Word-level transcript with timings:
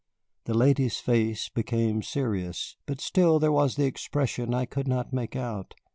The 0.45 0.55
lady's 0.55 0.97
face 0.97 1.47
became 1.49 2.01
serious, 2.01 2.75
but 2.87 2.99
still 2.99 3.37
there 3.37 3.51
was 3.51 3.75
the 3.75 3.85
expression 3.85 4.51
I 4.51 4.65
could 4.65 4.87
not 4.87 5.13
make 5.13 5.35
out. 5.35 5.75